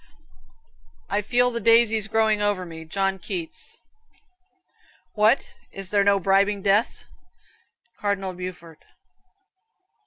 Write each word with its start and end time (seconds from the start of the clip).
"I 1.11 1.21
feel 1.21 1.51
the 1.51 1.59
daisies 1.59 2.07
growing 2.07 2.41
over 2.41 2.65
me." 2.65 2.85
John 2.85 3.19
Keats. 3.19 3.77
"What, 5.13 5.53
is 5.71 5.91
there 5.91 6.03
no 6.03 6.19
bribing 6.19 6.63
death?" 6.63 7.05
Cardinal 7.99 8.33
Beaufort. 8.33 8.83